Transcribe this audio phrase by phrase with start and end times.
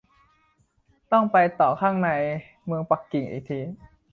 [1.11, 2.09] ต้องไปต่อข้างใน
[2.65, 3.59] เมืองปักกิ่งอีกที